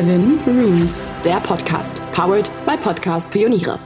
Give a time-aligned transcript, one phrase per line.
[0.00, 3.78] Seven Rooms, der Podcast, powered by Podcast Pioniere.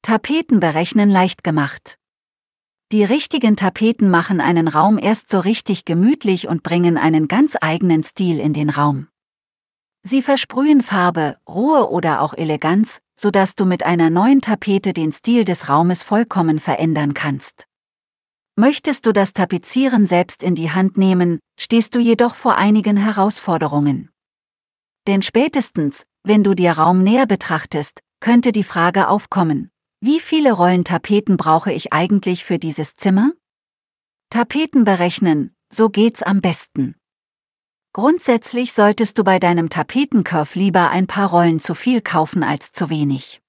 [0.00, 1.98] Tapeten berechnen leicht gemacht.
[2.90, 8.02] Die richtigen Tapeten machen einen Raum erst so richtig gemütlich und bringen einen ganz eigenen
[8.02, 9.08] Stil in den Raum.
[10.02, 15.44] Sie versprühen Farbe, Ruhe oder auch Eleganz, sodass du mit einer neuen Tapete den Stil
[15.44, 17.66] des Raumes vollkommen verändern kannst.
[18.56, 24.08] Möchtest du das Tapezieren selbst in die Hand nehmen, stehst du jedoch vor einigen Herausforderungen.
[25.06, 30.84] Denn spätestens, wenn du dir Raum näher betrachtest, könnte die Frage aufkommen, wie viele Rollen
[30.84, 33.32] Tapeten brauche ich eigentlich für dieses Zimmer?
[34.30, 36.94] Tapeten berechnen, so geht's am besten.
[37.92, 42.90] Grundsätzlich solltest du bei deinem Tapetencurve lieber ein paar Rollen zu viel kaufen als zu
[42.90, 43.40] wenig.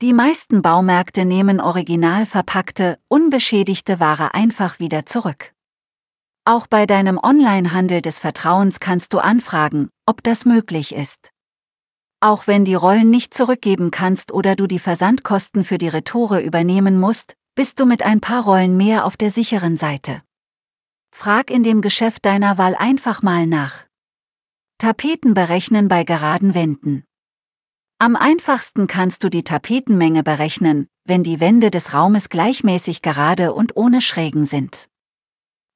[0.00, 5.52] Die meisten Baumärkte nehmen original verpackte, unbeschädigte Ware einfach wieder zurück.
[6.50, 11.30] Auch bei deinem Onlinehandel des Vertrauens kannst du anfragen, ob das möglich ist.
[12.18, 16.98] Auch wenn die Rollen nicht zurückgeben kannst oder du die Versandkosten für die Retoure übernehmen
[16.98, 20.22] musst, bist du mit ein paar Rollen mehr auf der sicheren Seite.
[21.14, 23.84] Frag in dem Geschäft deiner Wahl einfach mal nach.
[24.78, 27.04] Tapeten berechnen bei geraden Wänden.
[28.00, 33.76] Am einfachsten kannst du die Tapetenmenge berechnen, wenn die Wände des Raumes gleichmäßig gerade und
[33.76, 34.89] ohne Schrägen sind.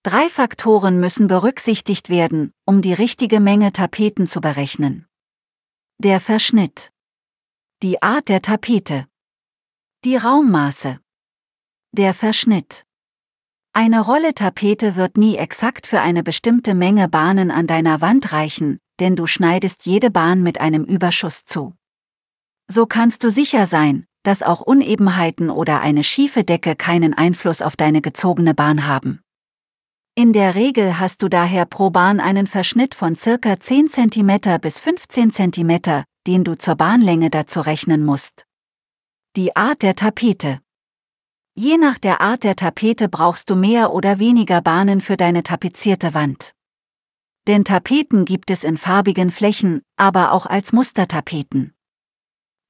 [0.07, 5.07] Drei Faktoren müssen berücksichtigt werden, um die richtige Menge Tapeten zu berechnen.
[5.97, 6.93] Der Verschnitt.
[7.83, 9.07] Die Art der Tapete.
[10.05, 11.01] Die Raummaße.
[11.93, 12.85] Der Verschnitt.
[13.73, 18.81] Eine Rolle Tapete wird nie exakt für eine bestimmte Menge Bahnen an deiner Wand reichen,
[19.01, 21.75] denn du schneidest jede Bahn mit einem Überschuss zu.
[22.69, 27.75] So kannst du sicher sein, dass auch Unebenheiten oder eine schiefe Decke keinen Einfluss auf
[27.75, 29.24] deine gezogene Bahn haben.
[30.17, 34.79] In der Regel hast du daher pro Bahn einen Verschnitt von circa 10 cm bis
[34.79, 38.47] 15 cm, den du zur Bahnlänge dazu rechnen musst.
[39.35, 40.61] Die Art der Tapete.
[41.57, 46.15] Je nach der Art der Tapete brauchst du mehr oder weniger Bahnen für deine tapezierte
[46.15, 46.55] Wand.
[47.49, 51.75] Denn Tapeten gibt es in farbigen Flächen, aber auch als Mustertapeten.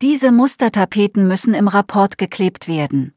[0.00, 3.13] Diese Mustertapeten müssen im Rapport geklebt werden.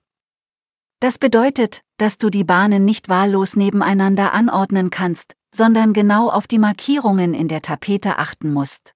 [0.99, 6.57] Das bedeutet, dass du die Bahnen nicht wahllos nebeneinander anordnen kannst, sondern genau auf die
[6.57, 8.93] Markierungen in der Tapete achten musst.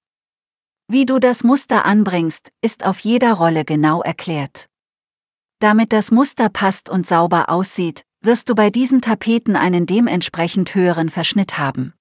[0.87, 4.67] Wie du das Muster anbringst, ist auf jeder Rolle genau erklärt.
[5.59, 11.09] Damit das Muster passt und sauber aussieht, wirst du bei diesen Tapeten einen dementsprechend höheren
[11.09, 11.93] Verschnitt haben.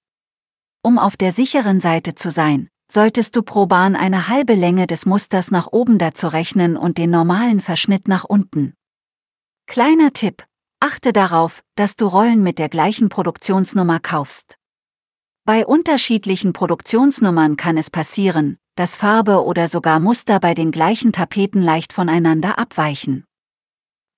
[0.83, 5.05] Um auf der sicheren Seite zu sein, solltest du pro Bahn eine halbe Länge des
[5.05, 8.75] Musters nach oben dazu rechnen und den normalen Verschnitt nach unten.
[9.71, 10.43] Kleiner Tipp,
[10.81, 14.57] achte darauf, dass du Rollen mit der gleichen Produktionsnummer kaufst.
[15.45, 21.63] Bei unterschiedlichen Produktionsnummern kann es passieren, dass Farbe oder sogar Muster bei den gleichen Tapeten
[21.63, 23.23] leicht voneinander abweichen.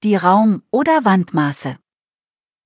[0.02, 1.76] Die Raum- oder Wandmaße.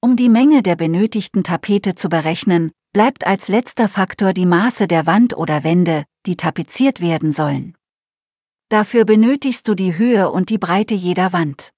[0.00, 5.06] Um die Menge der benötigten Tapete zu berechnen, bleibt als letzter Faktor die Maße der
[5.06, 7.76] Wand oder Wände, die tapeziert werden sollen.
[8.68, 11.72] Dafür benötigst du die Höhe und die Breite jeder Wand.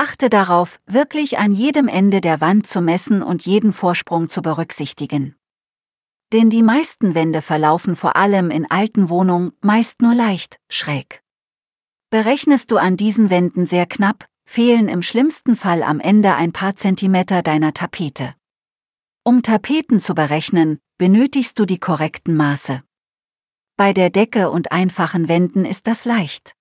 [0.00, 5.34] Achte darauf, wirklich an jedem Ende der Wand zu messen und jeden Vorsprung zu berücksichtigen.
[6.32, 11.24] Denn die meisten Wände verlaufen vor allem in alten Wohnungen meist nur leicht, schräg.
[12.10, 16.76] Berechnest du an diesen Wänden sehr knapp, fehlen im schlimmsten Fall am Ende ein paar
[16.76, 18.36] Zentimeter deiner Tapete.
[19.24, 22.84] Um Tapeten zu berechnen, benötigst du die korrekten Maße.
[23.76, 26.54] Bei der Decke und einfachen Wänden ist das leicht.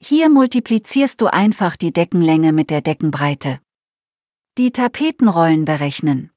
[0.00, 3.60] Hier multiplizierst du einfach die Deckenlänge mit der Deckenbreite.
[4.58, 6.30] Die Tapetenrollen berechnen.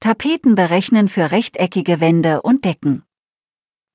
[0.00, 3.04] Tapeten berechnen für rechteckige Wände und Decken.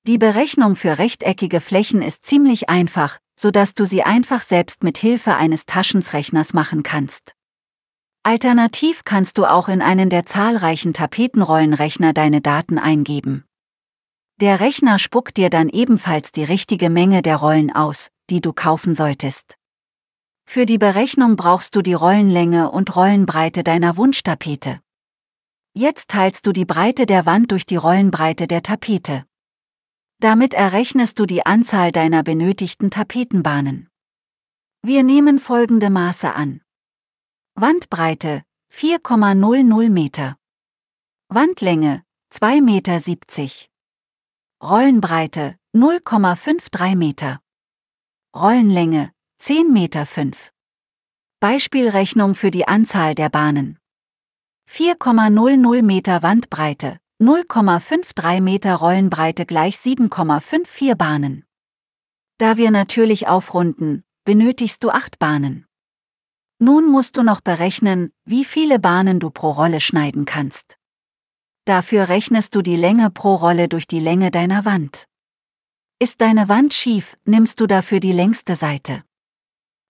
[0.07, 5.35] Die Berechnung für rechteckige Flächen ist ziemlich einfach, sodass du sie einfach selbst mit Hilfe
[5.35, 7.33] eines Taschenrechners machen kannst.
[8.23, 13.43] Alternativ kannst du auch in einen der zahlreichen Tapetenrollenrechner deine Daten eingeben.
[14.39, 18.95] Der Rechner spuckt dir dann ebenfalls die richtige Menge der Rollen aus, die du kaufen
[18.95, 19.57] solltest.
[20.45, 24.79] Für die Berechnung brauchst du die Rollenlänge und Rollenbreite deiner Wunschtapete.
[25.73, 29.25] Jetzt teilst du die Breite der Wand durch die Rollenbreite der Tapete.
[30.19, 33.89] Damit errechnest du die Anzahl deiner benötigten Tapetenbahnen.
[34.81, 36.61] Wir nehmen folgende Maße an.
[37.55, 38.43] Wandbreite
[38.73, 40.37] 4,00 Meter.
[41.29, 42.03] Wandlänge
[42.33, 43.67] 2,70 Meter.
[44.63, 47.39] Rollenbreite 0,53 Meter.
[48.39, 49.11] Rollenlänge
[49.41, 50.05] 10,5 Meter.
[51.39, 53.79] Beispielrechnung für die Anzahl der Bahnen.
[54.69, 61.45] 4,00 Meter Wandbreite, 0,53 Meter Rollenbreite gleich 7,54 Bahnen.
[62.37, 65.65] Da wir natürlich aufrunden, benötigst du 8 Bahnen.
[66.59, 70.77] Nun musst du noch berechnen, wie viele Bahnen du pro Rolle schneiden kannst.
[71.65, 75.06] Dafür rechnest du die Länge pro Rolle durch die Länge deiner Wand.
[75.99, 79.03] Ist deine Wand schief, nimmst du dafür die längste Seite.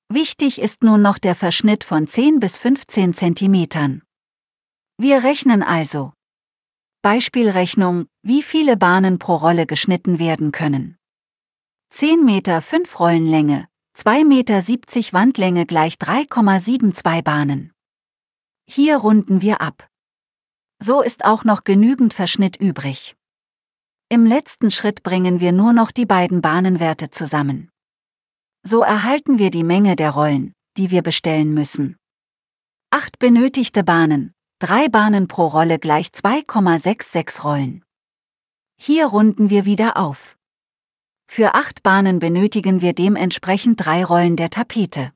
[0.07, 4.04] Wichtig ist nun noch der Verschnitt von 10 bis 15 Zentimetern.
[4.98, 6.13] Wir rechnen also.
[7.01, 10.95] Beispielrechnung, wie viele Bahnen pro Rolle geschnitten werden können.
[11.89, 13.68] 10 Meter 5 Rollenlänge,
[13.98, 17.74] 2,70 Meter Wandlänge gleich 3,72 Bahnen.
[18.65, 19.89] Hier runden wir ab.
[20.81, 23.16] So ist auch noch genügend Verschnitt übrig.
[24.09, 27.69] Im letzten Schritt bringen wir nur noch die beiden Bahnenwerte zusammen.
[28.63, 31.98] So erhalten wir die Menge der Rollen, die wir bestellen müssen.
[32.89, 37.83] Acht benötigte Bahnen, drei Bahnen pro Rolle gleich 2,66 Rollen.
[38.80, 40.38] Hier runden wir wieder auf.
[41.30, 45.12] Für acht Bahnen benötigen wir dementsprechend drei Rollen der Tapete.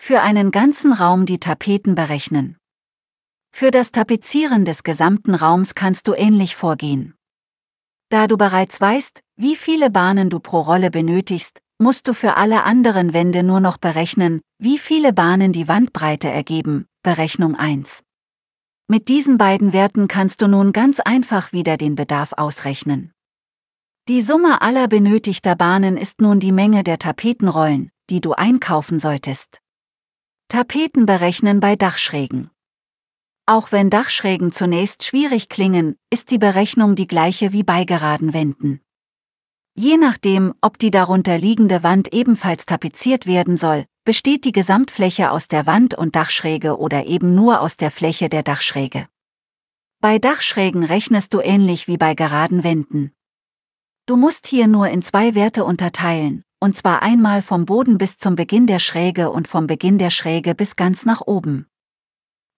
[0.00, 2.58] Für einen ganzen Raum die Tapeten berechnen.
[3.50, 7.17] Für das Tapezieren des gesamten Raums kannst du ähnlich vorgehen.
[8.10, 12.64] Da du bereits weißt, wie viele Bahnen du pro Rolle benötigst, musst du für alle
[12.64, 18.02] anderen Wände nur noch berechnen, wie viele Bahnen die Wandbreite ergeben, Berechnung 1.
[18.88, 23.12] Mit diesen beiden Werten kannst du nun ganz einfach wieder den Bedarf ausrechnen.
[24.08, 29.60] Die Summe aller benötigter Bahnen ist nun die Menge der Tapetenrollen, die du einkaufen solltest.
[30.48, 32.50] Tapeten berechnen bei Dachschrägen.
[33.50, 38.82] Auch wenn Dachschrägen zunächst schwierig klingen, ist die Berechnung die gleiche wie bei geraden Wänden.
[39.74, 45.48] Je nachdem, ob die darunter liegende Wand ebenfalls tapeziert werden soll, besteht die Gesamtfläche aus
[45.48, 49.08] der Wand und Dachschräge oder eben nur aus der Fläche der Dachschräge.
[50.02, 53.12] Bei Dachschrägen rechnest du ähnlich wie bei geraden Wänden.
[54.04, 58.34] Du musst hier nur in zwei Werte unterteilen, und zwar einmal vom Boden bis zum
[58.34, 61.66] Beginn der Schräge und vom Beginn der Schräge bis ganz nach oben.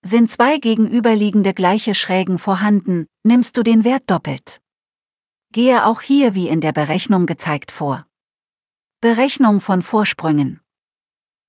[0.02, 4.62] Sind zwei gegenüberliegende gleiche Schrägen vorhanden, nimmst du den Wert doppelt.
[5.52, 8.06] Gehe auch hier wie in der Berechnung gezeigt vor.
[9.02, 10.60] Berechnung von Vorsprüngen.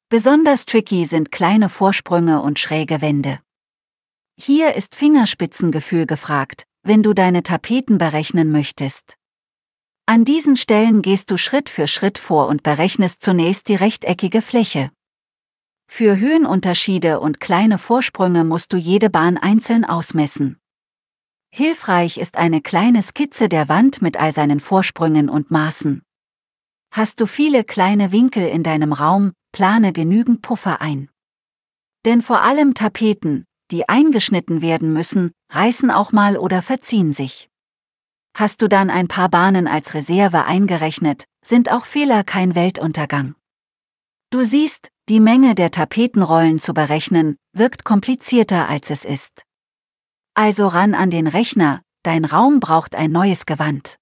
[0.10, 3.40] Besonders tricky sind kleine Vorsprünge und schräge Wände.
[4.38, 9.16] Hier ist Fingerspitzengefühl gefragt, wenn du deine Tapeten berechnen möchtest.
[10.06, 14.92] An diesen Stellen gehst du Schritt für Schritt vor und berechnest zunächst die rechteckige Fläche.
[15.94, 20.58] Für Höhenunterschiede und kleine Vorsprünge musst du jede Bahn einzeln ausmessen.
[21.54, 26.02] Hilfreich ist eine kleine Skizze der Wand mit all seinen Vorsprüngen und Maßen.
[26.94, 31.10] Hast du viele kleine Winkel in deinem Raum, plane genügend Puffer ein.
[32.06, 37.50] Denn vor allem Tapeten, die eingeschnitten werden müssen, reißen auch mal oder verziehen sich.
[38.34, 43.36] Hast du dann ein paar Bahnen als Reserve eingerechnet, sind auch Fehler kein Weltuntergang.
[44.30, 49.44] Du siehst, die Menge der Tapetenrollen zu berechnen, wirkt komplizierter als es ist.
[50.36, 53.98] Also ran an den Rechner, dein Raum braucht ein neues Gewand.